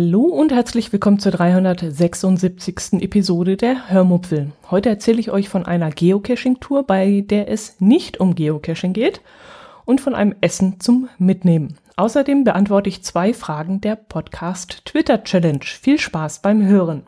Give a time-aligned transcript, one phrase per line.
[0.00, 3.02] Hallo und herzlich willkommen zur 376.
[3.02, 4.52] Episode der Hörmupfel.
[4.70, 9.22] Heute erzähle ich euch von einer Geocaching-Tour, bei der es nicht um Geocaching geht
[9.86, 11.78] und von einem Essen zum Mitnehmen.
[11.96, 15.64] Außerdem beantworte ich zwei Fragen der Podcast Twitter Challenge.
[15.64, 17.02] Viel Spaß beim Hören.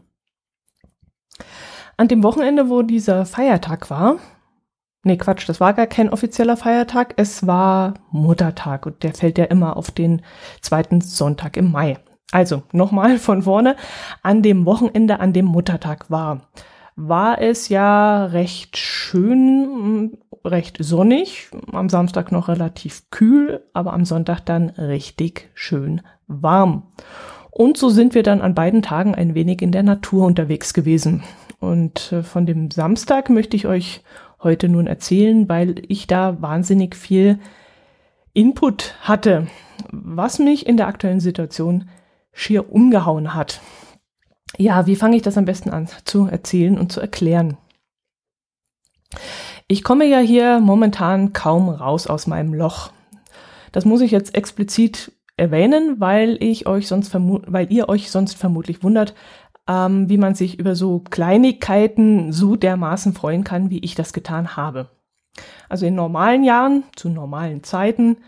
[1.97, 4.17] An dem Wochenende, wo dieser Feiertag war,
[5.05, 9.45] nee Quatsch, das war gar kein offizieller Feiertag, es war Muttertag und der fällt ja
[9.45, 10.23] immer auf den
[10.61, 11.97] zweiten Sonntag im Mai.
[12.33, 13.77] Also nochmal von vorne.
[14.23, 16.43] An dem Wochenende, an dem Muttertag war,
[16.97, 21.51] war es ja recht schön, recht sonnig.
[21.73, 26.85] Am Samstag noch relativ kühl, aber am Sonntag dann richtig schön warm.
[27.51, 31.25] Und so sind wir dann an beiden Tagen ein wenig in der Natur unterwegs gewesen.
[31.59, 34.03] Und äh, von dem Samstag möchte ich euch
[34.43, 37.39] heute nun erzählen, weil ich da wahnsinnig viel
[38.33, 39.49] Input hatte,
[39.91, 41.91] was mich in der aktuellen Situation
[42.33, 43.61] schier umgehauen hat.
[44.57, 47.57] Ja, wie fange ich das am besten an zu erzählen und zu erklären?
[49.69, 52.91] Ich komme ja hier momentan kaum raus aus meinem Loch.
[53.73, 58.83] Das muss ich jetzt explizit erwähnen, weil ich euch sonst weil ihr euch sonst vermutlich
[58.83, 59.15] wundert,
[59.69, 64.57] ähm, wie man sich über so Kleinigkeiten so dermaßen freuen kann, wie ich das getan
[64.57, 64.91] habe.
[65.69, 68.19] Also in normalen Jahren, zu normalen Zeiten,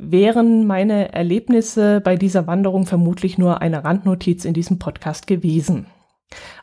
[0.00, 5.86] wären meine Erlebnisse bei dieser Wanderung vermutlich nur eine Randnotiz in diesem Podcast gewesen.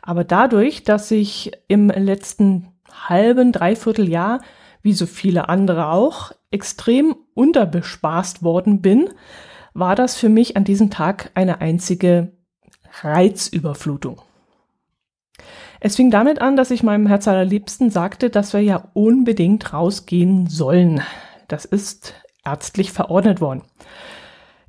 [0.02, 4.40] Aber dadurch, dass ich im letzten halben, dreiviertel Jahr,
[4.82, 9.10] wie so viele andere auch, extrem unterbespaßt worden bin,
[9.74, 12.32] war das für mich an diesem Tag eine einzige
[13.02, 14.20] Reizüberflutung.
[15.80, 20.48] Es fing damit an, dass ich meinem Herz allerliebsten sagte, dass wir ja unbedingt rausgehen
[20.48, 21.02] sollen.
[21.46, 22.14] Das ist
[22.50, 23.62] ärztlich verordnet worden.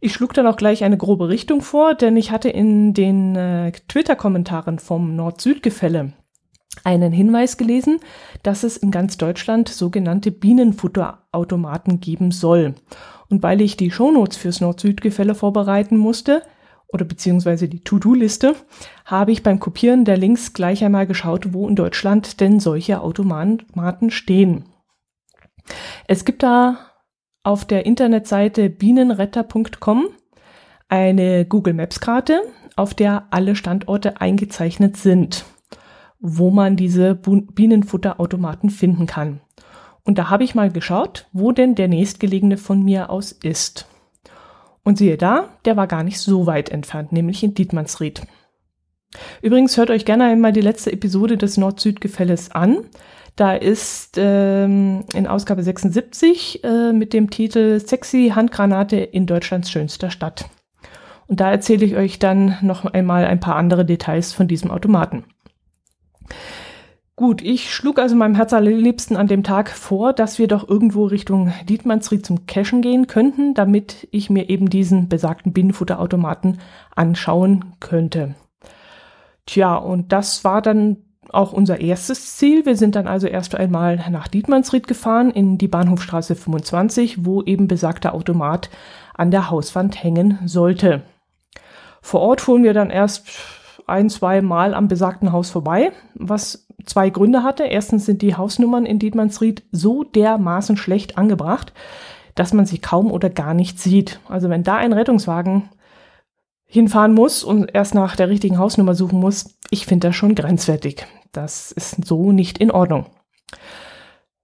[0.01, 3.71] Ich schlug dann auch gleich eine grobe Richtung vor, denn ich hatte in den äh,
[3.87, 6.13] Twitter-Kommentaren vom Nord-Süd-Gefälle
[6.83, 7.99] einen Hinweis gelesen,
[8.43, 12.75] dass es in ganz Deutschland sogenannte Bienenfutterautomaten geben soll.
[13.29, 16.43] Und weil ich die Shownotes fürs Nord-Süd-Gefälle vorbereiten musste,
[16.91, 18.55] oder beziehungsweise die To-Do-Liste,
[19.05, 24.09] habe ich beim Kopieren der Links gleich einmal geschaut, wo in Deutschland denn solche Automaten
[24.09, 24.65] stehen.
[26.07, 26.88] Es gibt da
[27.43, 30.09] auf der Internetseite bienenretter.com
[30.87, 32.41] eine Google Maps Karte,
[32.75, 35.45] auf der alle Standorte eingezeichnet sind,
[36.19, 39.41] wo man diese Bienenfutterautomaten finden kann.
[40.03, 43.87] Und da habe ich mal geschaut, wo denn der nächstgelegene von mir aus ist.
[44.83, 48.23] Und siehe da, der war gar nicht so weit entfernt, nämlich in Dietmannsried.
[49.41, 52.85] Übrigens hört euch gerne einmal die letzte Episode des Nord-Süd-Gefälles an.
[53.39, 60.11] Da ist ähm, in Ausgabe 76 äh, mit dem Titel Sexy Handgranate in Deutschlands schönster
[60.11, 60.49] Stadt.
[61.27, 65.23] Und da erzähle ich euch dann noch einmal ein paar andere Details von diesem Automaten.
[67.15, 71.05] Gut, ich schlug also meinem Herz allerliebsten an dem Tag vor, dass wir doch irgendwo
[71.05, 76.59] Richtung Dietmannsried zum Cashen gehen könnten, damit ich mir eben diesen besagten Bienenfutterautomaten
[76.93, 78.35] anschauen könnte.
[79.45, 80.97] Tja, und das war dann
[81.31, 82.65] auch unser erstes Ziel.
[82.65, 87.67] Wir sind dann also erst einmal nach Dietmannsried gefahren in die Bahnhofstraße 25, wo eben
[87.67, 88.69] besagter Automat
[89.13, 91.03] an der Hauswand hängen sollte.
[92.01, 93.27] Vor Ort fuhren wir dann erst
[93.85, 97.63] ein, zwei Mal am besagten Haus vorbei, was zwei Gründe hatte.
[97.63, 101.73] Erstens sind die Hausnummern in Dietmannsried so dermaßen schlecht angebracht,
[102.35, 104.19] dass man sie kaum oder gar nicht sieht.
[104.29, 105.69] Also wenn da ein Rettungswagen
[106.65, 111.05] hinfahren muss und erst nach der richtigen Hausnummer suchen muss, ich finde das schon grenzwertig.
[111.31, 113.05] Das ist so nicht in Ordnung.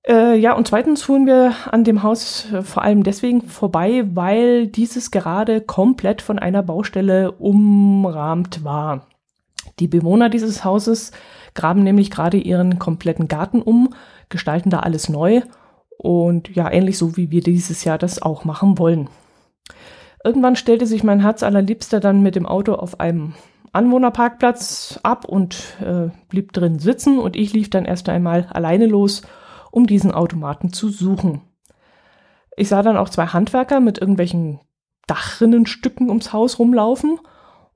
[0.08, 4.68] Äh, ja, und zweitens fuhren wir an dem Haus äh, vor allem deswegen vorbei, weil
[4.68, 9.08] dieses gerade komplett von einer Baustelle umrahmt war.
[9.80, 11.12] Die Bewohner dieses Hauses
[11.56, 13.94] graben nämlich gerade ihren kompletten Garten um,
[14.30, 15.42] gestalten da alles neu
[15.98, 19.10] und ja, ähnlich so wie wir dieses Jahr das auch machen wollen.
[20.24, 23.34] Irgendwann stellte sich mein Herz allerliebster dann mit dem Auto auf einem
[23.76, 29.22] Anwohnerparkplatz ab und äh, blieb drin sitzen und ich lief dann erst einmal alleine los,
[29.72, 31.42] um diesen Automaten zu suchen.
[32.58, 34.60] Ich sah dann auch zwei Handwerker mit irgendwelchen
[35.08, 37.20] Dachrinnenstücken ums Haus rumlaufen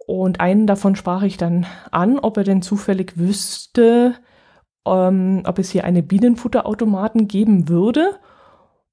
[0.07, 4.15] und einen davon sprach ich dann an, ob er denn zufällig wüsste,
[4.87, 8.19] ähm, ob es hier eine Bienenfutterautomaten geben würde.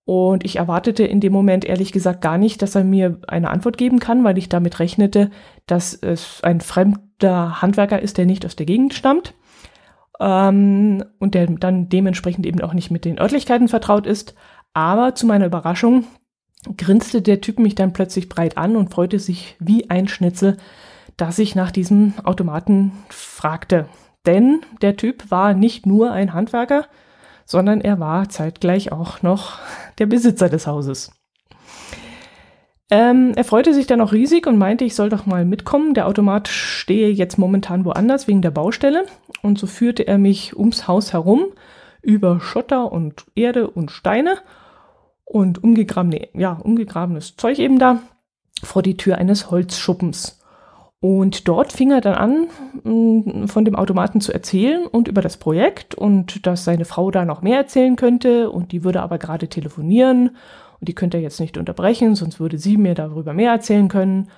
[0.07, 3.77] Und ich erwartete in dem Moment ehrlich gesagt gar nicht, dass er mir eine Antwort
[3.77, 5.33] geben kann, weil ich damit rechnete,
[5.67, 9.35] dass es ein fremder Handwerker ist, der nicht aus der Gegend stammt
[10.21, 14.37] ähm, und der dann dementsprechend eben auch nicht mit den Örtlichkeiten vertraut ist.
[14.75, 16.05] Aber zu meiner Überraschung
[16.77, 20.57] grinste der Typ mich dann plötzlich breit an und freute sich wie ein Schnitzel,
[21.17, 23.89] dass ich nach diesem Automaten fragte.
[24.25, 26.87] Denn der Typ war nicht nur ein Handwerker,
[27.47, 29.59] sondern er war zeitgleich auch noch
[29.99, 31.13] der Besitzer des Hauses.
[32.91, 35.95] Ähm, er freute sich dann auch riesig und meinte, ich soll doch mal mitkommen.
[35.95, 39.07] Der Automat stehe jetzt momentan woanders wegen der Baustelle.
[39.43, 41.47] Und so führte er mich ums Haus herum,
[42.03, 44.37] über Schotter und Erde und Steine
[45.25, 48.01] und umgegrabene, ja, umgegrabenes Zeug eben da
[48.63, 50.41] vor die Tür eines Holzschuppens.
[51.01, 52.49] Und dort fing er dann an,
[52.83, 57.25] mm, von dem Automaten zu erzählen und über das Projekt und dass seine Frau da
[57.25, 60.31] noch mehr erzählen könnte und die würde aber gerade telefonieren
[60.81, 64.29] und die könnte er jetzt nicht unterbrechen, sonst würde sie mir darüber mehr erzählen können.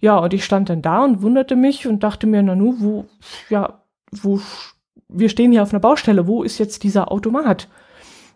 [0.00, 3.04] Ja, und ich stand dann da und wunderte mich und dachte mir, na nu, wo,
[3.50, 4.40] ja, wo,
[5.08, 7.68] wir stehen hier auf einer Baustelle, wo ist jetzt dieser Automat?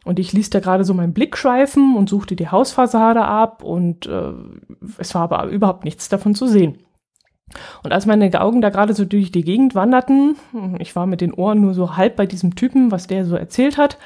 [0.05, 4.07] Und ich ließ da gerade so meinen Blick schweifen und suchte die Hausfassade ab und
[4.07, 4.33] äh,
[4.99, 6.79] es war aber überhaupt nichts davon zu sehen.
[7.83, 10.37] Und als meine Augen da gerade so durch die Gegend wanderten,
[10.79, 13.77] ich war mit den Ohren nur so halb bei diesem Typen, was der so erzählt
[13.77, 13.99] hat.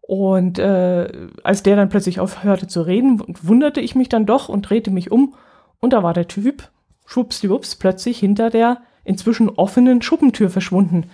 [0.00, 1.08] Und äh,
[1.42, 5.10] als der dann plötzlich aufhörte zu reden, wunderte ich mich dann doch und drehte mich
[5.10, 5.34] um.
[5.80, 6.70] Und da war der Typ,
[7.06, 11.10] schwuppsdiwupps, plötzlich hinter der inzwischen offenen Schuppentür verschwunden,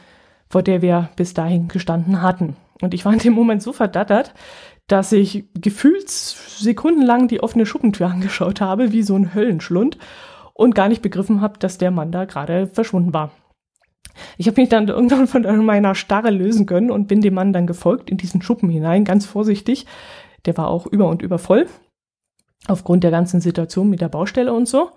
[0.49, 2.57] vor der wir bis dahin gestanden hatten.
[2.83, 4.35] Und ich war in dem Moment so verdattert,
[4.87, 9.99] dass ich gefühlt sekundenlang die offene Schuppentür angeschaut habe, wie so ein Höllenschlund
[10.55, 13.33] und gar nicht begriffen habe, dass der Mann da gerade verschwunden war.
[14.39, 17.67] Ich habe mich dann irgendwann von meiner Starre lösen können und bin dem Mann dann
[17.67, 19.87] gefolgt in diesen Schuppen hinein, ganz vorsichtig.
[20.47, 21.67] Der war auch über und über voll,
[22.69, 24.91] aufgrund der ganzen Situation mit der Baustelle und so.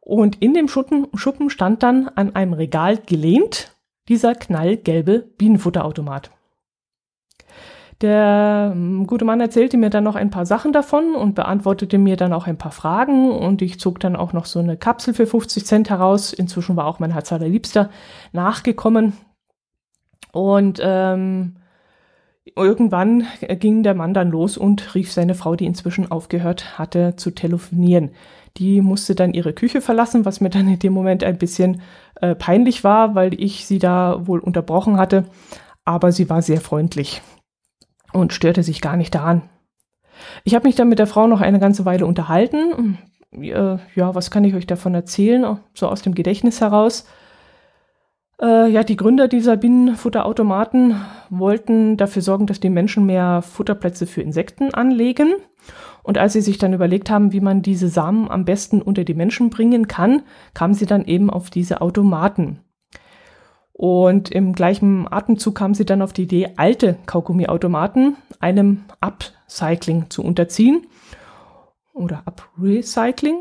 [0.00, 3.76] Und in dem Schuppen, Schuppen stand dann an einem Regal gelehnt
[4.08, 6.30] dieser knallgelbe Bienenfutterautomat.
[8.02, 12.16] Der ähm, gute Mann erzählte mir dann noch ein paar Sachen davon und beantwortete mir
[12.16, 15.26] dann auch ein paar Fragen und ich zog dann auch noch so eine Kapsel für
[15.26, 16.34] 50 Cent heraus.
[16.34, 17.88] Inzwischen war auch mein Herz allerliebster
[18.32, 19.14] nachgekommen
[20.32, 21.56] und ähm,
[22.54, 27.30] irgendwann ging der Mann dann los und rief seine Frau, die inzwischen aufgehört hatte zu
[27.30, 28.10] telefonieren.
[28.58, 31.80] Die musste dann ihre Küche verlassen, was mir dann in dem Moment ein bisschen
[32.20, 35.24] äh, peinlich war, weil ich sie da wohl unterbrochen hatte.
[35.86, 37.22] Aber sie war sehr freundlich
[38.12, 39.42] und störte sich gar nicht daran.
[40.44, 42.98] Ich habe mich dann mit der Frau noch eine ganze Weile unterhalten.
[43.32, 45.58] Äh, ja, was kann ich euch davon erzählen?
[45.74, 47.06] So aus dem Gedächtnis heraus.
[48.40, 50.96] Äh, ja, die Gründer dieser Bienenfutterautomaten
[51.30, 55.34] wollten dafür sorgen, dass die Menschen mehr Futterplätze für Insekten anlegen.
[56.02, 59.14] Und als sie sich dann überlegt haben, wie man diese Samen am besten unter die
[59.14, 60.22] Menschen bringen kann,
[60.54, 62.60] kamen sie dann eben auf diese Automaten.
[63.78, 70.24] Und im gleichen Atemzug kam sie dann auf die Idee, alte Kaugummiautomaten einem Upcycling zu
[70.24, 70.86] unterziehen.
[71.92, 73.36] Oder Uprecycling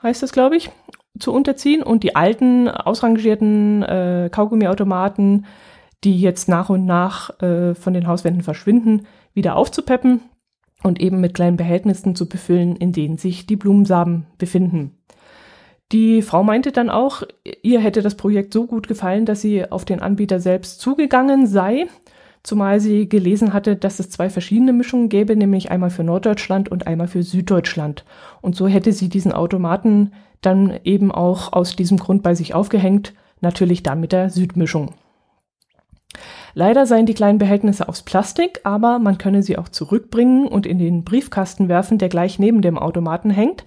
[0.00, 0.70] heißt das, glaube ich,
[1.18, 1.82] zu unterziehen.
[1.82, 5.44] Und die alten, ausrangierten äh, Kaugummiautomaten,
[6.04, 10.20] die jetzt nach und nach äh, von den Hauswänden verschwinden, wieder aufzupeppen
[10.84, 14.92] und eben mit kleinen Behältnissen zu befüllen, in denen sich die Blumensamen befinden.
[15.92, 17.22] Die Frau meinte dann auch,
[17.62, 21.86] ihr hätte das Projekt so gut gefallen, dass sie auf den Anbieter selbst zugegangen sei,
[22.42, 26.86] zumal sie gelesen hatte, dass es zwei verschiedene Mischungen gäbe, nämlich einmal für Norddeutschland und
[26.86, 28.04] einmal für Süddeutschland.
[28.40, 33.14] Und so hätte sie diesen Automaten dann eben auch aus diesem Grund bei sich aufgehängt,
[33.40, 34.94] natürlich dann mit der Südmischung.
[36.54, 40.78] Leider seien die kleinen Behältnisse aus Plastik, aber man könne sie auch zurückbringen und in
[40.78, 43.64] den Briefkasten werfen, der gleich neben dem Automaten hängt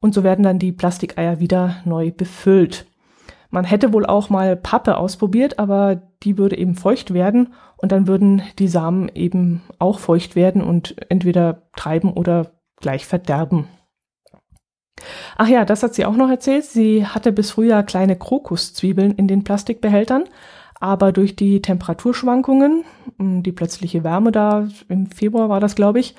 [0.00, 2.86] und so werden dann die Plastikeier wieder neu befüllt.
[3.50, 8.06] Man hätte wohl auch mal Pappe ausprobiert, aber die würde eben feucht werden und dann
[8.06, 13.68] würden die Samen eben auch feucht werden und entweder treiben oder gleich verderben.
[15.36, 16.64] Ach ja, das hat sie auch noch erzählt.
[16.64, 20.24] Sie hatte bis früher kleine Krokuszwiebeln in den Plastikbehältern,
[20.80, 22.84] aber durch die Temperaturschwankungen,
[23.18, 26.14] die plötzliche Wärme da, im Februar war das, glaube ich,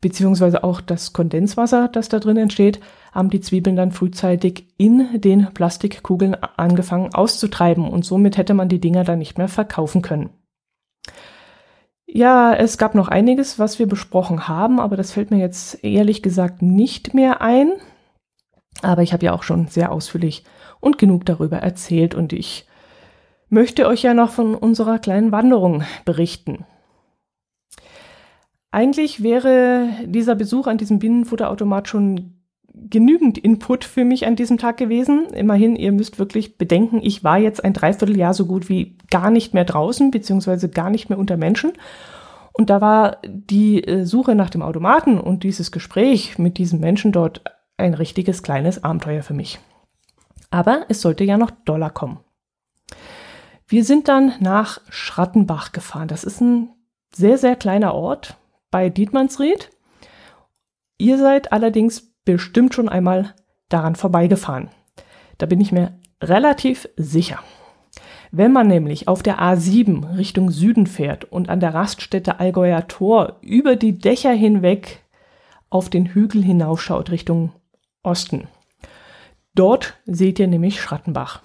[0.00, 2.80] beziehungsweise auch das Kondenswasser, das da drin entsteht,
[3.12, 8.80] haben die Zwiebeln dann frühzeitig in den Plastikkugeln angefangen auszutreiben und somit hätte man die
[8.80, 10.30] Dinger dann nicht mehr verkaufen können.
[12.06, 16.22] Ja, es gab noch einiges, was wir besprochen haben, aber das fällt mir jetzt ehrlich
[16.22, 17.72] gesagt nicht mehr ein.
[18.82, 20.44] Aber ich habe ja auch schon sehr ausführlich
[20.80, 22.66] und genug darüber erzählt und ich
[23.48, 26.64] möchte euch ja noch von unserer kleinen Wanderung berichten.
[28.70, 32.40] Eigentlich wäre dieser Besuch an diesem Binnenfutterautomat schon
[32.72, 35.26] genügend Input für mich an diesem Tag gewesen.
[35.34, 39.54] Immerhin, ihr müsst wirklich bedenken, ich war jetzt ein Dreivierteljahr so gut wie gar nicht
[39.54, 41.72] mehr draußen, beziehungsweise gar nicht mehr unter Menschen.
[42.52, 47.12] Und da war die äh, Suche nach dem Automaten und dieses Gespräch mit diesen Menschen
[47.12, 47.42] dort
[47.76, 49.58] ein richtiges kleines Abenteuer für mich.
[50.50, 52.20] Aber es sollte ja noch Dollar kommen.
[53.66, 56.08] Wir sind dann nach Schrattenbach gefahren.
[56.08, 56.70] Das ist ein
[57.14, 58.36] sehr, sehr kleiner Ort
[58.70, 59.70] bei Dietmannsried.
[60.98, 63.34] Ihr seid allerdings bestimmt schon einmal
[63.68, 64.68] daran vorbeigefahren.
[65.38, 67.38] Da bin ich mir relativ sicher.
[68.32, 73.38] Wenn man nämlich auf der A7 Richtung Süden fährt und an der Raststätte Allgäuer Tor
[73.40, 75.02] über die Dächer hinweg
[75.68, 77.52] auf den Hügel hinaufschaut Richtung
[78.02, 78.46] Osten,
[79.54, 81.42] dort seht ihr nämlich Schrattenbach.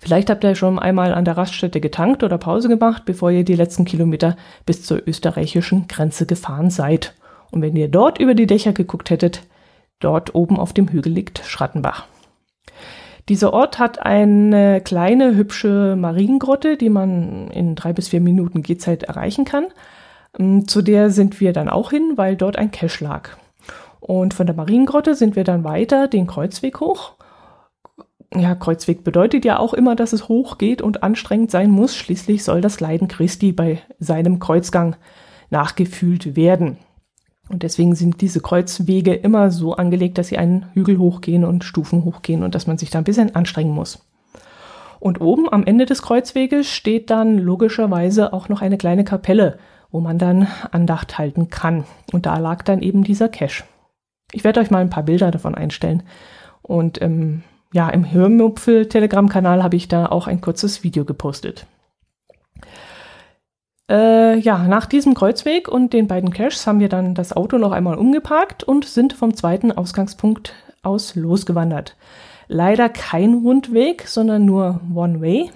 [0.00, 3.54] Vielleicht habt ihr schon einmal an der Raststätte getankt oder Pause gemacht, bevor ihr die
[3.54, 7.14] letzten Kilometer bis zur österreichischen Grenze gefahren seid.
[7.50, 9.42] Und wenn ihr dort über die Dächer geguckt hättet,
[10.00, 12.06] Dort oben auf dem Hügel liegt Schrattenbach.
[13.28, 19.02] Dieser Ort hat eine kleine, hübsche Mariengrotte, die man in drei bis vier Minuten Gehzeit
[19.02, 19.66] erreichen kann.
[20.38, 23.30] Ähm, zu der sind wir dann auch hin, weil dort ein Cache lag.
[24.00, 27.14] Und von der Mariengrotte sind wir dann weiter den Kreuzweg hoch.
[28.34, 31.96] Ja, Kreuzweg bedeutet ja auch immer, dass es hoch geht und anstrengend sein muss.
[31.96, 34.96] Schließlich soll das Leiden Christi bei seinem Kreuzgang
[35.50, 36.76] nachgefühlt werden.
[37.48, 42.04] Und deswegen sind diese Kreuzwege immer so angelegt, dass sie einen Hügel hochgehen und Stufen
[42.04, 44.04] hochgehen und dass man sich da ein bisschen anstrengen muss.
[45.00, 49.58] Und oben am Ende des Kreuzweges steht dann logischerweise auch noch eine kleine Kapelle,
[49.90, 51.84] wo man dann Andacht halten kann.
[52.12, 53.64] Und da lag dann eben dieser Cache.
[54.32, 56.02] Ich werde euch mal ein paar Bilder davon einstellen.
[56.60, 61.66] Und ähm, ja, im Hörmupfel-Telegram-Kanal habe ich da auch ein kurzes Video gepostet.
[63.90, 67.72] Äh, ja, nach diesem Kreuzweg und den beiden Caches haben wir dann das Auto noch
[67.72, 71.96] einmal umgeparkt und sind vom zweiten Ausgangspunkt aus losgewandert.
[72.48, 75.50] Leider kein Rundweg, sondern nur One Way.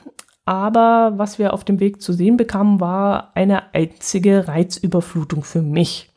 [0.45, 6.12] Aber was wir auf dem Weg zu sehen bekamen, war eine einzige Reizüberflutung für mich.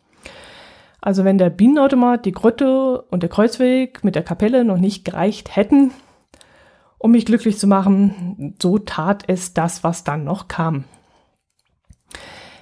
[1.06, 5.56] Also wenn der Bienenautomat, die Grotte und der Kreuzweg mit der Kapelle noch nicht gereicht
[5.56, 5.92] hätten,
[6.98, 10.86] um mich glücklich zu machen, so tat es das, was dann noch kam.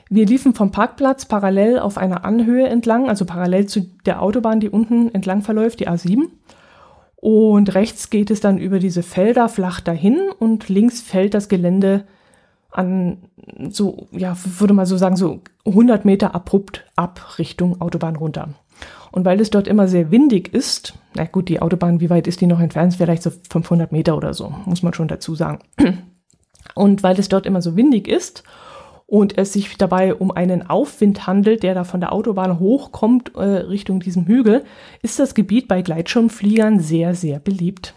[0.10, 4.70] Wir liefen vom Parkplatz parallel auf einer Anhöhe entlang, also parallel zu der Autobahn, die
[4.70, 6.24] unten entlang verläuft, die A7.
[7.16, 12.04] Und rechts geht es dann über diese Felder flach dahin und links fällt das Gelände
[12.74, 13.18] an
[13.70, 18.50] so, ja, würde man so sagen, so 100 Meter abrupt ab Richtung Autobahn runter.
[19.12, 22.42] Und weil es dort immer sehr windig ist, na gut, die Autobahn, wie weit ist
[22.42, 22.96] die noch entfernt?
[22.96, 25.60] Vielleicht so 500 Meter oder so, muss man schon dazu sagen.
[26.76, 28.44] Und weil es dort immer so windig ist
[29.06, 33.42] und es sich dabei um einen Aufwind handelt, der da von der Autobahn hochkommt äh,
[33.42, 34.64] Richtung diesem Hügel,
[35.02, 37.94] ist das Gebiet bei Gleitschirmfliegern sehr, sehr beliebt.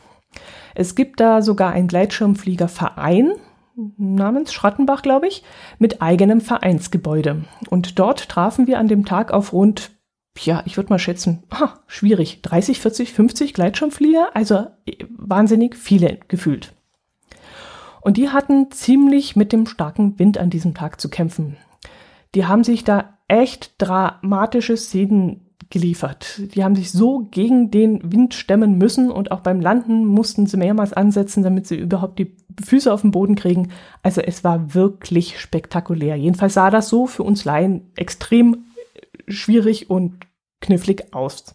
[0.75, 3.33] Es gibt da sogar einen Gleitschirmfliegerverein
[3.97, 5.42] namens Schrattenbach, glaube ich,
[5.78, 7.45] mit eigenem Vereinsgebäude.
[7.68, 9.90] Und dort trafen wir an dem Tag auf rund,
[10.38, 16.18] ja, ich würde mal schätzen, ha, schwierig, 30, 40, 50 Gleitschirmflieger, also äh, wahnsinnig viele
[16.28, 16.75] gefühlt.
[18.00, 21.56] Und die hatten ziemlich mit dem starken Wind an diesem Tag zu kämpfen.
[22.35, 26.40] Die haben sich da echt dramatische Szenen geliefert.
[26.54, 30.56] Die haben sich so gegen den Wind stemmen müssen und auch beim Landen mussten sie
[30.56, 33.70] mehrmals ansetzen, damit sie überhaupt die Füße auf den Boden kriegen.
[34.02, 36.16] Also es war wirklich spektakulär.
[36.16, 38.66] Jedenfalls sah das so für uns Laien extrem
[39.28, 40.26] schwierig und
[40.61, 41.54] knifflig aus.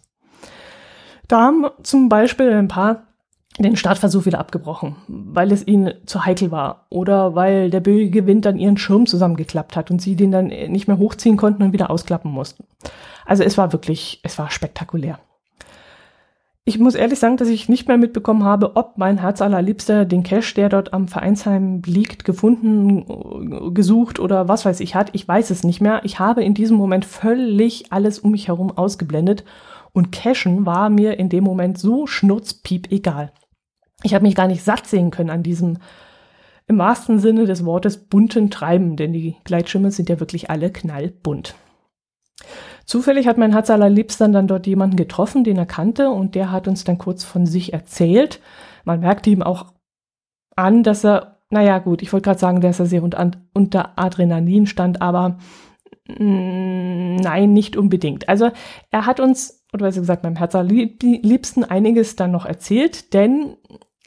[1.28, 3.11] Da haben zum Beispiel ein paar
[3.58, 8.46] den Startversuch wieder abgebrochen, weil es ihnen zu heikel war oder weil der böige Wind
[8.46, 11.90] dann ihren Schirm zusammengeklappt hat und sie den dann nicht mehr hochziehen konnten und wieder
[11.90, 12.64] ausklappen mussten.
[13.26, 15.18] Also es war wirklich, es war spektakulär.
[16.64, 20.22] Ich muss ehrlich sagen, dass ich nicht mehr mitbekommen habe, ob mein Herz allerliebster den
[20.22, 25.10] Cash, der dort am Vereinsheim liegt, gefunden, gesucht oder was weiß ich hat.
[25.12, 26.02] Ich weiß es nicht mehr.
[26.04, 29.44] Ich habe in diesem Moment völlig alles um mich herum ausgeblendet
[29.92, 33.32] und Cashen war mir in dem Moment so schnurzpiep egal
[34.02, 35.78] ich habe mich gar nicht satt sehen können an diesem
[36.68, 41.54] im wahrsten Sinne des Wortes bunten Treiben, denn die Gleitschirme sind ja wirklich alle knallbunt.
[42.84, 46.68] Zufällig hat mein Herz allerliebster dann dort jemanden getroffen, den er kannte, und der hat
[46.68, 48.40] uns dann kurz von sich erzählt.
[48.84, 49.72] Man merkte ihm auch
[50.56, 55.00] an, dass er, naja gut, ich wollte gerade sagen, dass er sehr unter Adrenalin stand,
[55.00, 55.38] aber
[56.08, 58.28] mm, nein, nicht unbedingt.
[58.28, 58.50] Also
[58.90, 63.56] er hat uns, oder besser gesagt, meinem Herz allerliebsten einiges dann noch erzählt, denn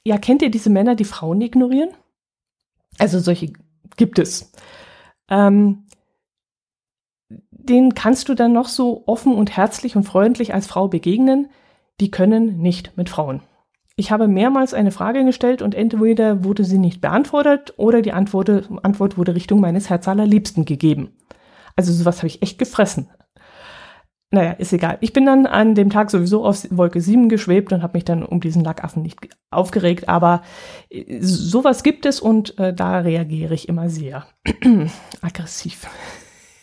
[0.05, 1.89] ja, kennt ihr diese Männer, die Frauen ignorieren?
[2.99, 3.53] Also solche
[3.97, 4.51] gibt es.
[5.29, 5.85] Ähm,
[7.49, 11.49] den kannst du dann noch so offen und herzlich und freundlich als Frau begegnen.
[11.99, 13.41] Die können nicht mit Frauen.
[13.95, 18.69] Ich habe mehrmals eine Frage gestellt und entweder wurde sie nicht beantwortet oder die Antwort,
[18.83, 21.15] Antwort wurde Richtung meines Herzallerliebsten gegeben.
[21.75, 23.09] Also sowas habe ich echt gefressen.
[24.35, 24.97] Naja, ist egal.
[24.99, 28.21] Ich bin dann an dem Tag sowieso auf Wolke 7 geschwebt und habe mich dann
[28.21, 29.17] um diesen Lackaffen nicht
[29.49, 30.41] aufgeregt, aber
[30.89, 34.27] äh, sowas gibt es und äh, da reagiere ich immer sehr
[35.21, 35.87] aggressiv.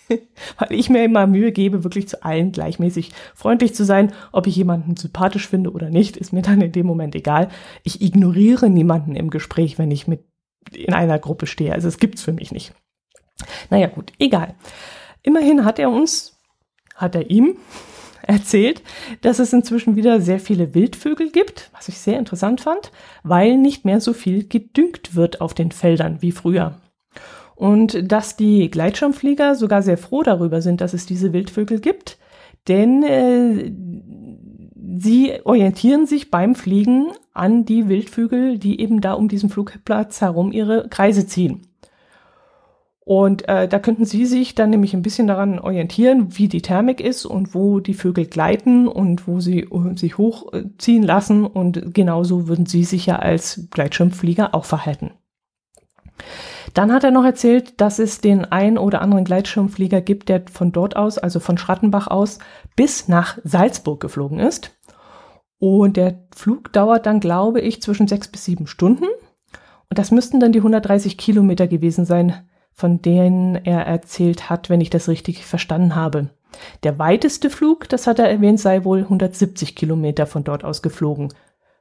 [0.58, 4.12] Weil ich mir immer Mühe gebe, wirklich zu allen gleichmäßig freundlich zu sein.
[4.32, 7.48] Ob ich jemanden sympathisch finde oder nicht, ist mir dann in dem Moment egal.
[7.84, 10.26] Ich ignoriere niemanden im Gespräch, wenn ich mit
[10.74, 11.72] in einer Gruppe stehe.
[11.72, 12.74] Also es gibt's für mich nicht.
[13.70, 14.56] Naja, gut, egal.
[15.22, 16.38] Immerhin hat er uns,
[16.94, 17.56] hat er ihm
[18.22, 18.82] erzählt,
[19.20, 23.84] dass es inzwischen wieder sehr viele Wildvögel gibt, was ich sehr interessant fand, weil nicht
[23.84, 26.76] mehr so viel gedüngt wird auf den Feldern wie früher.
[27.54, 32.18] Und dass die Gleitschirmflieger sogar sehr froh darüber sind, dass es diese Wildvögel gibt,
[32.68, 33.72] denn äh,
[34.98, 40.52] sie orientieren sich beim Fliegen an die Wildvögel, die eben da um diesen Flugplatz herum
[40.52, 41.62] ihre Kreise ziehen.
[43.04, 47.00] Und äh, da könnten Sie sich dann nämlich ein bisschen daran orientieren, wie die Thermik
[47.00, 51.44] ist und wo die Vögel gleiten und wo sie uh, sich hochziehen lassen.
[51.44, 55.10] Und genauso würden Sie sich ja als Gleitschirmflieger auch verhalten.
[56.74, 60.70] Dann hat er noch erzählt, dass es den ein oder anderen Gleitschirmflieger gibt, der von
[60.70, 62.38] dort aus, also von Schrattenbach aus,
[62.76, 64.78] bis nach Salzburg geflogen ist.
[65.58, 69.06] Und der Flug dauert dann, glaube ich, zwischen sechs bis sieben Stunden.
[69.90, 74.80] Und das müssten dann die 130 Kilometer gewesen sein, von denen er erzählt hat, wenn
[74.80, 76.30] ich das richtig verstanden habe.
[76.82, 81.32] Der weiteste Flug, das hat er erwähnt, sei wohl 170 Kilometer von dort aus geflogen.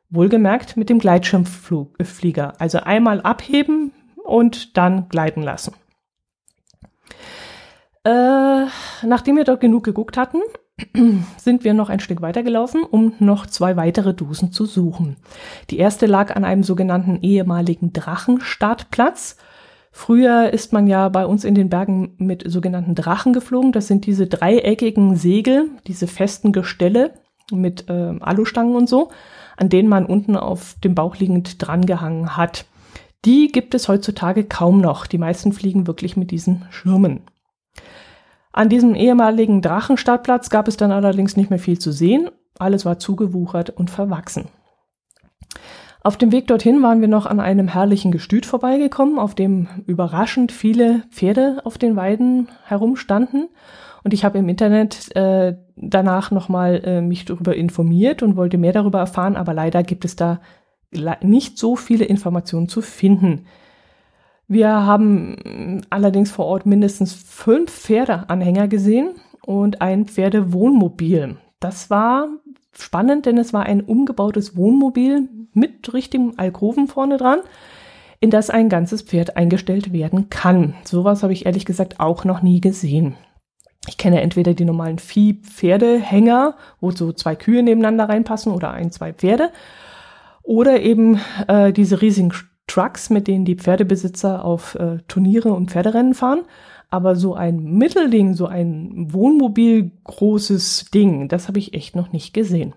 [0.10, 2.60] Wohlgemerkt mit dem Gleitschirmflieger.
[2.60, 3.94] Also einmal abheben
[4.24, 5.74] und dann gleiten lassen.
[8.04, 8.66] Äh,
[9.04, 10.42] nachdem wir dort genug geguckt hatten,
[11.38, 15.18] sind wir noch ein Stück weiter gelaufen, um noch zwei weitere Dosen zu suchen.
[15.70, 19.38] Die erste lag an einem sogenannten ehemaligen Drachenstartplatz
[19.92, 23.74] Früher ist man ja bei uns in den Bergen mit sogenannten Drachen geflogen.
[23.74, 27.14] Das sind diese dreieckigen Segel, diese festen Gestelle
[27.52, 29.12] mit äh, Alustangen und so,
[29.58, 32.66] an denen man unten auf dem Bauch liegend drangehangen hat.
[33.26, 35.06] Die gibt es heutzutage kaum noch.
[35.06, 37.22] Die meisten fliegen wirklich mit diesen Schirmen.
[38.54, 42.30] An diesem ehemaligen Drachenstartplatz gab es dann allerdings nicht mehr viel zu sehen.
[42.58, 44.50] Alles war zugewuchert und verwachsen.
[46.04, 50.52] Auf dem Weg dorthin waren wir noch an einem herrlichen Gestüt vorbeigekommen, auf dem überraschend
[50.52, 53.50] viele Pferde auf den Weiden herumstanden.
[54.04, 58.74] Und ich habe im Internet äh, danach nochmal äh, mich darüber informiert und wollte mehr
[58.74, 60.42] darüber erfahren, aber leider gibt es da
[61.22, 63.46] nicht so viele Informationen zu finden.
[64.48, 69.12] Wir haben allerdings vor Ort mindestens fünf Pferdeanhänger gesehen
[69.46, 71.38] und ein Pferdewohnmobil.
[71.62, 72.28] Das war
[72.74, 77.40] spannend, denn es war ein umgebautes Wohnmobil mit richtigem Alkoven vorne dran,
[78.20, 80.76] in das ein ganzes Pferd eingestellt werden kann.
[80.84, 83.16] Sowas habe ich ehrlich gesagt auch noch nie gesehen.
[83.88, 89.12] Ich kenne entweder die normalen Vieh-Pferdehänger, wo so zwei Kühe nebeneinander reinpassen oder ein, zwei
[89.12, 89.52] Pferde,
[90.44, 92.32] oder eben äh, diese riesigen
[92.68, 96.44] Trucks, mit denen die Pferdebesitzer auf äh, Turniere und Pferderennen fahren.
[96.92, 102.34] Aber so ein Mittelding, so ein Wohnmobil großes Ding, das habe ich echt noch nicht
[102.34, 102.76] gesehen.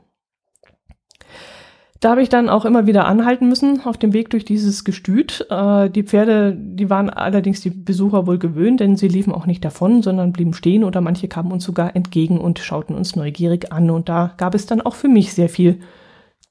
[1.98, 5.46] Da habe ich dann auch immer wieder anhalten müssen auf dem Weg durch dieses Gestüt.
[5.50, 9.64] Äh, die Pferde, die waren allerdings die Besucher wohl gewöhnt, denn sie liefen auch nicht
[9.64, 13.90] davon, sondern blieben stehen oder manche kamen uns sogar entgegen und schauten uns neugierig an.
[13.90, 15.80] Und da gab es dann auch für mich sehr viel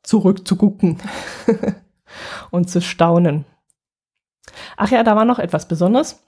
[0.02, 0.98] zurückzugucken
[2.52, 3.46] und zu staunen.
[4.76, 6.20] Ach ja, da war noch etwas Besonderes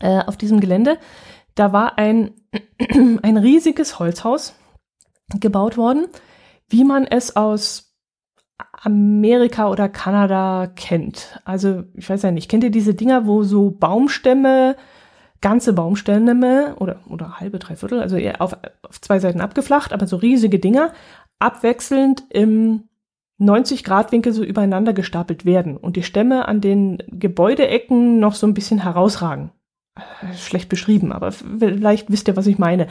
[0.00, 0.98] äh, auf diesem Gelände.
[1.54, 2.32] Da war ein,
[3.22, 4.54] ein riesiges Holzhaus
[5.38, 6.06] gebaut worden,
[6.68, 7.92] wie man es aus
[8.72, 11.40] Amerika oder Kanada kennt.
[11.44, 14.76] Also, ich weiß ja nicht, kennt ihr diese Dinger, wo so Baumstämme,
[15.40, 20.16] ganze Baumstämme oder, oder halbe, dreiviertel, also eher auf, auf zwei Seiten abgeflacht, aber so
[20.16, 20.92] riesige Dinger,
[21.38, 22.84] abwechselnd im
[23.38, 28.46] 90 Grad Winkel so übereinander gestapelt werden und die Stämme an den Gebäudeecken noch so
[28.46, 29.50] ein bisschen herausragen.
[29.94, 32.86] Äh, schlecht beschrieben, aber vielleicht wisst ihr, was ich meine.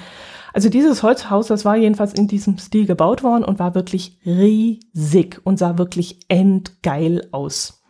[0.54, 5.42] Also dieses Holzhaus, das war jedenfalls in diesem Stil gebaut worden und war wirklich riesig
[5.44, 7.84] und sah wirklich endgeil aus.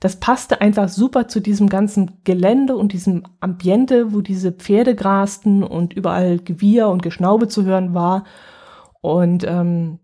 [0.00, 5.62] Das passte einfach super zu diesem ganzen Gelände und diesem Ambiente, wo diese Pferde grasten
[5.62, 8.24] und überall Gewieher und Geschnaube zu hören war.
[9.00, 10.00] Und ähm,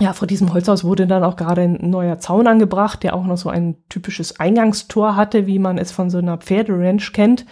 [0.00, 3.36] ja, vor diesem Holzhaus wurde dann auch gerade ein neuer Zaun angebracht, der auch noch
[3.36, 7.44] so ein typisches Eingangstor hatte, wie man es von so einer Pferderanch kennt.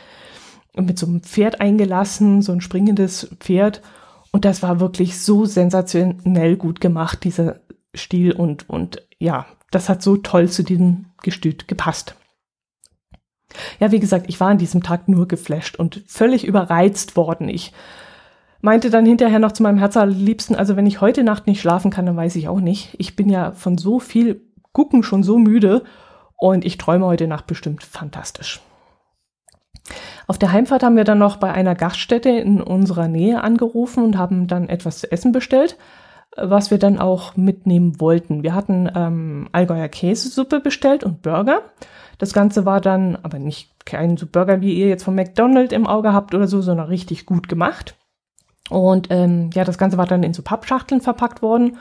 [0.77, 3.83] Und mit so einem Pferd eingelassen, so ein springendes Pferd.
[4.31, 7.61] Und das war wirklich so sensationell gut gemacht, dieser
[7.95, 8.33] Stil.
[8.33, 12.15] Und, und ja, das hat so toll zu diesem Gestüt gepasst.
[13.81, 17.49] Ja, wie gesagt, ich war an diesem Tag nur geflasht und völlig überreizt worden.
[17.49, 17.73] Ich
[18.61, 22.07] meinte dann hinterher noch zu meinem Herzallerliebsten, also wenn ich heute Nacht nicht schlafen kann,
[22.07, 22.95] dann weiß ich auch nicht.
[22.99, 25.85] Ich bin ja von so viel Gucken schon so müde
[26.37, 28.61] und ich träume heute Nacht bestimmt fantastisch.
[30.27, 34.19] Auf der Heimfahrt haben wir dann noch bei einer Gaststätte in unserer Nähe angerufen und
[34.19, 35.77] haben dann etwas zu essen bestellt,
[36.37, 38.43] was wir dann auch mitnehmen wollten.
[38.43, 41.63] Wir hatten ähm, Allgäuer Käsesuppe bestellt und Burger.
[42.19, 45.87] Das Ganze war dann aber nicht kein so Burger, wie ihr jetzt von McDonald's im
[45.87, 47.95] Auge habt oder so, sondern richtig gut gemacht.
[48.69, 51.79] Und ähm, ja, das Ganze war dann in so Pappschachteln verpackt worden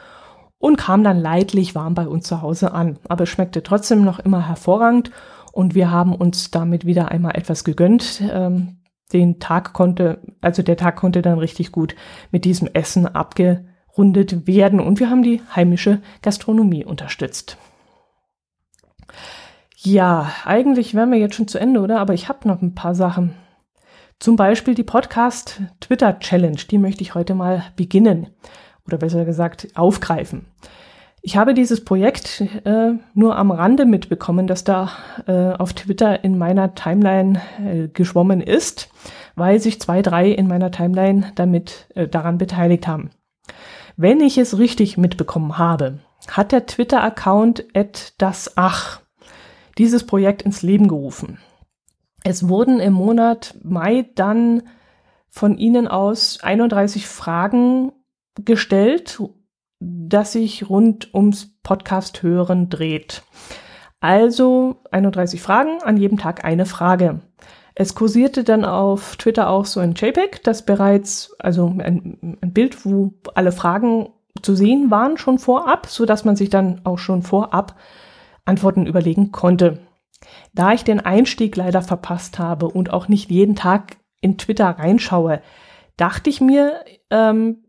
[0.59, 2.97] und kam dann leidlich warm bei uns zu Hause an.
[3.07, 5.11] Aber es schmeckte trotzdem noch immer hervorragend
[5.55, 8.21] und wir haben uns damit wieder einmal etwas gegönnt.
[8.29, 8.79] Ähm,
[9.13, 11.95] den Tag konnte, also der Tag konnte dann richtig gut
[12.29, 17.57] mit diesem Essen abgerundet werden und wir haben die heimische Gastronomie unterstützt.
[19.77, 22.01] Ja, eigentlich wären wir jetzt schon zu Ende, oder?
[22.01, 23.33] Aber ich habe noch ein paar Sachen.
[24.19, 28.27] Zum Beispiel die Podcast Twitter Challenge, die möchte ich heute mal beginnen
[28.85, 30.47] oder besser gesagt aufgreifen.
[31.27, 34.91] Ich habe dieses Projekt äh, nur am Rande mitbekommen, dass da
[35.25, 38.89] äh, auf Twitter in meiner Timeline äh, geschwommen ist,
[39.33, 43.09] weil sich zwei, drei in meiner Timeline damit äh, daran beteiligt haben.
[43.97, 45.97] Wenn ich es richtig mitbekommen habe,
[46.29, 47.65] hat der Twitter-Account
[48.19, 49.01] @dasach
[49.79, 51.39] dieses Projekt ins Leben gerufen.
[52.23, 54.61] Es wurden im Monat Mai dann
[55.31, 57.93] von Ihnen aus 31 Fragen
[58.35, 59.19] gestellt,
[59.85, 63.23] das sich rund ums Podcast hören dreht.
[63.99, 67.21] Also 31 Fragen, an jedem Tag eine Frage.
[67.75, 72.85] Es kursierte dann auf Twitter auch so ein JPEG, das bereits, also ein, ein Bild,
[72.85, 74.09] wo alle Fragen
[74.41, 77.75] zu sehen waren schon vorab, so dass man sich dann auch schon vorab
[78.45, 79.79] Antworten überlegen konnte.
[80.53, 85.41] Da ich den Einstieg leider verpasst habe und auch nicht jeden Tag in Twitter reinschaue,
[85.97, 87.64] dachte ich mir, ähm,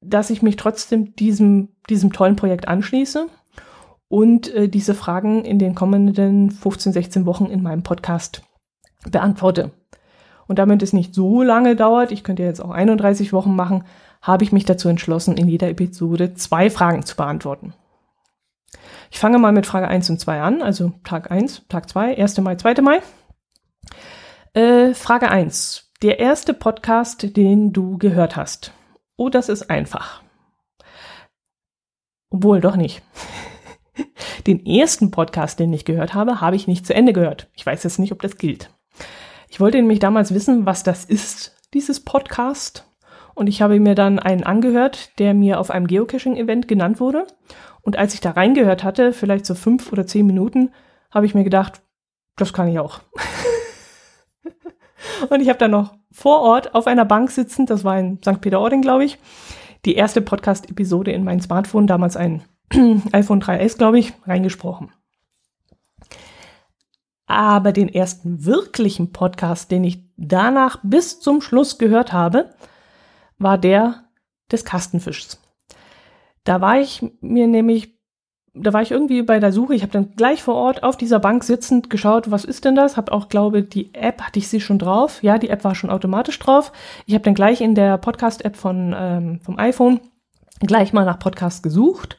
[0.00, 3.26] dass ich mich trotzdem diesem, diesem tollen Projekt anschließe
[4.08, 8.42] und äh, diese Fragen in den kommenden 15, 16 Wochen in meinem Podcast
[9.10, 9.72] beantworte.
[10.46, 13.84] Und damit es nicht so lange dauert, ich könnte jetzt auch 31 Wochen machen,
[14.22, 17.74] habe ich mich dazu entschlossen, in jeder Episode zwei Fragen zu beantworten.
[19.10, 22.38] Ich fange mal mit Frage 1 und 2 an, also Tag 1, Tag 2, 1.
[22.38, 22.74] Mai, 2.
[22.82, 23.00] Mai.
[24.54, 25.92] Äh, Frage 1.
[26.02, 28.72] Der erste Podcast, den du gehört hast.
[29.20, 30.22] Oh, das ist einfach.
[32.30, 33.02] Obwohl, doch nicht.
[34.46, 37.48] Den ersten Podcast, den ich gehört habe, habe ich nicht zu Ende gehört.
[37.52, 38.70] Ich weiß jetzt nicht, ob das gilt.
[39.48, 42.86] Ich wollte nämlich damals wissen, was das ist, dieses Podcast.
[43.34, 47.26] Und ich habe mir dann einen angehört, der mir auf einem Geocaching-Event genannt wurde.
[47.82, 50.70] Und als ich da reingehört hatte, vielleicht so fünf oder zehn Minuten,
[51.10, 51.82] habe ich mir gedacht,
[52.36, 53.00] das kann ich auch.
[55.30, 58.40] und ich habe dann noch vor Ort auf einer Bank sitzend, das war in St.
[58.40, 59.18] Peter-Ording, glaube ich,
[59.84, 62.42] die erste Podcast-Episode in mein Smartphone, damals ein
[63.12, 64.90] iPhone 3S, glaube ich, reingesprochen.
[67.26, 72.54] Aber den ersten wirklichen Podcast, den ich danach bis zum Schluss gehört habe,
[73.38, 74.04] war der
[74.50, 75.40] des Kastenfischs.
[76.44, 77.97] Da war ich mir nämlich,
[78.60, 79.74] da war ich irgendwie bei der Suche.
[79.74, 82.96] Ich habe dann gleich vor Ort auf dieser Bank sitzend geschaut, was ist denn das?
[82.96, 85.22] Habe auch, glaube die App hatte ich sie schon drauf.
[85.22, 86.72] Ja, die App war schon automatisch drauf.
[87.06, 90.00] Ich habe dann gleich in der Podcast-App von ähm, vom iPhone
[90.60, 92.18] gleich mal nach Podcast gesucht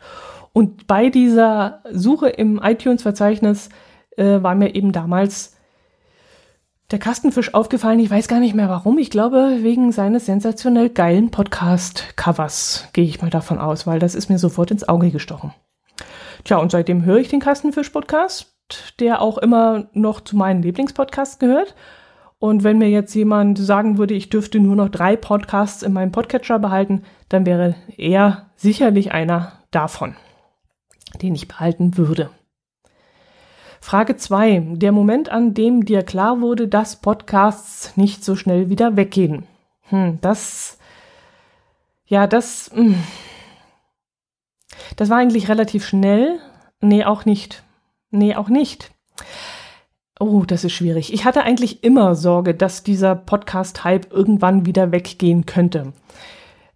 [0.53, 3.69] und bei dieser Suche im iTunes-Verzeichnis
[4.17, 5.55] äh, war mir eben damals
[6.91, 7.99] der Kastenfisch aufgefallen.
[7.99, 8.97] Ich weiß gar nicht mehr warum.
[8.97, 14.29] Ich glaube, wegen seines sensationell geilen Podcast-Covers gehe ich mal davon aus, weil das ist
[14.29, 15.53] mir sofort ins Auge gestochen.
[16.43, 18.53] Tja, und seitdem höre ich den Kastenfisch-Podcast,
[18.99, 21.75] der auch immer noch zu meinen Lieblingspodcasts gehört.
[22.39, 26.11] Und wenn mir jetzt jemand sagen würde, ich dürfte nur noch drei Podcasts in meinem
[26.11, 30.15] Podcatcher behalten, dann wäre er sicherlich einer davon,
[31.21, 32.29] den ich behalten würde.
[33.81, 34.75] Frage 2.
[34.75, 39.45] Der Moment, an dem dir klar wurde, dass Podcasts nicht so schnell wieder weggehen.
[39.83, 40.77] Hm, das,
[42.05, 42.95] ja, das, mh.
[44.95, 46.39] Das war eigentlich relativ schnell.
[46.81, 47.63] Nee, auch nicht.
[48.11, 48.91] Nee, auch nicht.
[50.19, 51.13] Oh, das ist schwierig.
[51.13, 55.93] Ich hatte eigentlich immer Sorge, dass dieser Podcast-Hype irgendwann wieder weggehen könnte.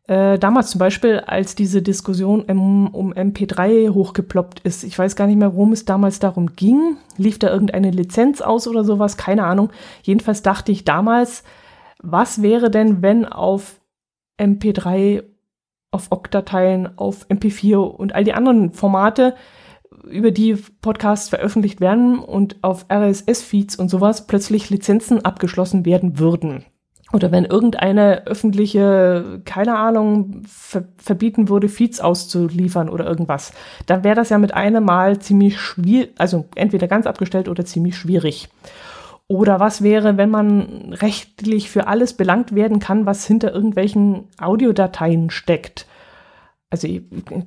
[0.07, 4.83] Äh, damals zum Beispiel, als diese Diskussion um, um MP3 hochgeploppt ist.
[4.83, 6.97] Ich weiß gar nicht mehr, worum es damals darum ging.
[7.17, 9.15] Lief da irgendeine Lizenz aus oder sowas?
[9.15, 9.69] Keine Ahnung.
[10.03, 11.43] Jedenfalls dachte ich damals,
[12.01, 13.79] was wäre denn, wenn auf
[14.37, 15.23] MP3,
[15.93, 19.35] auf OGG-Dateien, auf MP4 und all die anderen Formate,
[20.09, 26.65] über die Podcasts veröffentlicht werden und auf RSS-Feeds und sowas plötzlich Lizenzen abgeschlossen werden würden
[27.13, 33.53] oder wenn irgendeine öffentliche, keine Ahnung, ver verbieten würde, Feeds auszuliefern oder irgendwas,
[33.85, 37.95] dann wäre das ja mit einem Mal ziemlich schwierig, also entweder ganz abgestellt oder ziemlich
[37.95, 38.49] schwierig.
[39.33, 45.31] Oder was wäre, wenn man rechtlich für alles belangt werden kann, was hinter irgendwelchen Audiodateien
[45.31, 45.87] steckt?
[46.69, 46.87] Also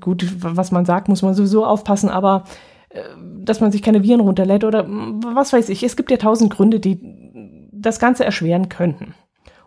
[0.00, 2.42] gut, was man sagt, muss man sowieso aufpassen, aber
[2.88, 3.02] äh,
[3.38, 5.84] dass man sich keine Viren runterlädt oder was weiß ich.
[5.84, 6.98] Es gibt ja tausend Gründe, die
[7.70, 9.14] das Ganze erschweren könnten.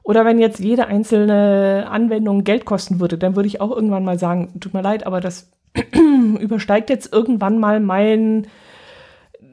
[0.03, 4.19] Oder wenn jetzt jede einzelne Anwendung Geld kosten würde, dann würde ich auch irgendwann mal
[4.19, 5.51] sagen, tut mir leid, aber das
[6.41, 8.47] übersteigt jetzt irgendwann mal meinen,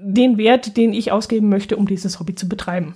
[0.00, 2.94] den Wert, den ich ausgeben möchte, um dieses Hobby zu betreiben.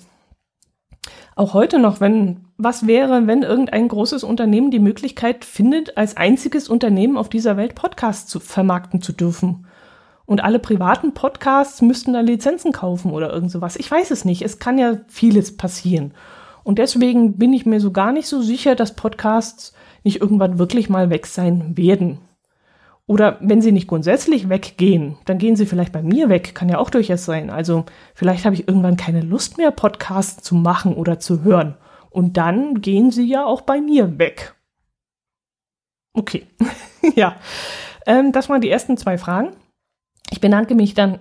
[1.36, 6.68] Auch heute noch, wenn, was wäre, wenn irgendein großes Unternehmen die Möglichkeit findet, als einziges
[6.68, 9.66] Unternehmen auf dieser Welt Podcasts zu vermarkten zu dürfen?
[10.26, 13.76] Und alle privaten Podcasts müssten da Lizenzen kaufen oder irgend sowas.
[13.76, 14.42] Ich weiß es nicht.
[14.42, 16.12] Es kann ja vieles passieren.
[16.62, 19.72] Und deswegen bin ich mir so gar nicht so sicher, dass Podcasts
[20.04, 22.18] nicht irgendwann wirklich mal weg sein werden.
[23.10, 26.78] Oder wenn sie nicht grundsätzlich weggehen, dann gehen sie vielleicht bei mir weg, kann ja
[26.78, 27.50] auch durchaus sein.
[27.50, 31.74] Also vielleicht habe ich irgendwann keine Lust mehr, Podcasts zu machen oder zu hören.
[32.10, 34.54] Und dann gehen sie ja auch bei mir weg.
[36.12, 36.46] Okay,
[37.16, 37.34] ja,
[38.06, 39.56] ähm, das waren die ersten zwei Fragen.
[40.30, 41.18] Ich bedanke mich dann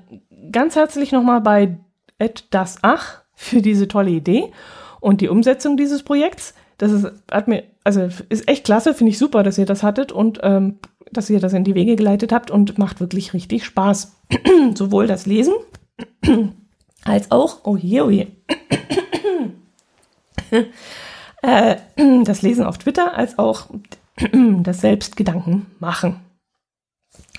[0.51, 1.79] ganz herzlich nochmal bei
[2.19, 4.51] Ed Das Ach für diese tolle Idee
[4.99, 9.17] und die Umsetzung dieses Projekts, das ist, hat mir, also ist echt klasse, finde ich
[9.17, 10.77] super, dass ihr das hattet und ähm,
[11.11, 14.15] dass ihr das in die Wege geleitet habt und macht wirklich richtig Spaß.
[14.75, 15.53] Sowohl das Lesen
[17.03, 18.27] als auch, oh je, oh je,
[21.41, 21.75] äh,
[22.23, 23.67] das Lesen auf Twitter als auch
[24.31, 26.19] das Selbstgedanken machen.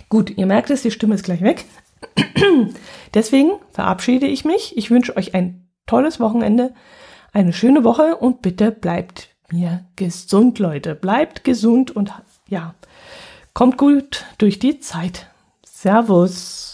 [0.09, 1.67] Gut, ihr merkt es, die Stimme ist gleich weg.
[3.15, 4.77] Deswegen verabschiede ich mich.
[4.77, 6.75] Ich wünsche euch ein tolles Wochenende
[7.33, 10.95] eine schöne Woche und bitte bleibt mir gesund, Leute.
[10.95, 12.13] Bleibt gesund und
[12.49, 12.75] ja,
[13.55, 15.27] kommt gut durch die Zeit.
[15.65, 16.70] Servus.